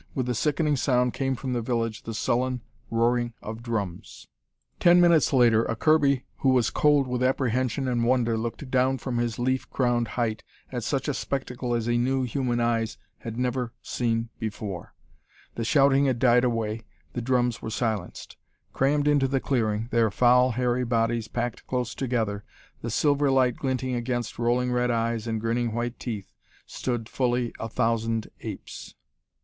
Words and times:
With 0.15 0.25
the 0.25 0.33
sickening 0.33 0.77
sound 0.77 1.13
came 1.13 1.35
from 1.35 1.53
the 1.53 1.61
village 1.61 2.01
the 2.01 2.15
sullen 2.15 2.61
roaring 2.89 3.35
of 3.39 3.61
drums. 3.61 4.25
Ten 4.79 4.99
minutes 4.99 5.31
later, 5.31 5.63
a 5.65 5.75
Kirby 5.75 6.25
who 6.37 6.49
was 6.49 6.71
cold 6.71 7.05
with 7.05 7.21
apprehension 7.21 7.87
and 7.87 8.03
wonder 8.03 8.35
looked 8.35 8.71
down 8.71 8.97
from 8.97 9.17
his 9.19 9.37
leaf 9.37 9.69
crowned 9.69 10.07
height 10.17 10.43
at 10.71 10.83
such 10.83 11.07
a 11.07 11.13
spectacle 11.13 11.75
as 11.75 11.85
he 11.85 11.99
knew 11.99 12.23
human 12.23 12.59
eyes 12.59 12.97
had 13.19 13.37
never 13.37 13.73
before 14.39 14.85
seen. 14.87 14.89
The 15.53 15.63
shouting 15.63 16.05
had 16.07 16.17
died 16.17 16.43
away, 16.45 16.81
the 17.13 17.21
drums 17.21 17.61
were 17.61 17.69
silenced. 17.69 18.37
Crammed 18.73 19.07
into 19.07 19.27
the 19.27 19.39
clearing, 19.39 19.87
their 19.91 20.09
foul, 20.09 20.49
hairy 20.53 20.83
bodies 20.83 21.27
packed 21.27 21.67
close 21.67 21.93
together, 21.93 22.43
the 22.81 22.89
silver 22.89 23.29
light 23.29 23.55
glinting 23.55 23.93
against 23.93 24.39
rolling 24.39 24.71
red 24.71 24.89
eyes 24.89 25.27
and 25.27 25.39
grinning 25.39 25.73
white 25.73 25.99
teeth, 25.99 26.33
stood 26.65 27.07
fully 27.07 27.53
a 27.59 27.69
thousand 27.69 28.31
apes! 28.39 28.95